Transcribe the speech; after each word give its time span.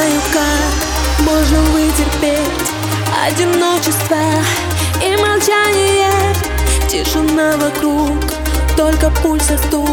знаю, 0.00 0.20
как 0.32 1.26
можно 1.26 1.60
вытерпеть 1.72 2.70
одиночество 3.26 4.16
и 5.02 5.16
молчание. 5.16 6.10
Тишина 6.88 7.56
вокруг, 7.56 8.18
только 8.76 9.10
пульс 9.22 9.50
и 9.50 9.56
стук 9.58 9.88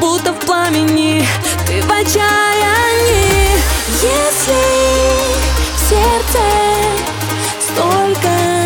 Будто 0.00 0.32
в 0.32 0.38
пламени 0.40 1.26
ты 1.66 1.80
в 1.82 1.90
отчаянии. 1.90 3.56
Если 4.02 4.52
в 5.74 5.88
сердце 5.88 6.44
столько 7.60 8.57